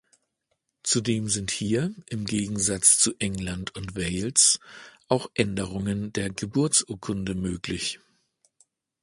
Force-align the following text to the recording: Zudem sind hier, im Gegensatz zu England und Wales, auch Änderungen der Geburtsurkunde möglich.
Zudem 0.81 1.29
sind 1.29 1.51
hier, 1.51 1.93
im 2.07 2.25
Gegensatz 2.25 2.97
zu 2.97 3.13
England 3.19 3.75
und 3.75 3.95
Wales, 3.95 4.59
auch 5.07 5.29
Änderungen 5.35 6.11
der 6.11 6.31
Geburtsurkunde 6.31 7.35
möglich. 7.35 7.99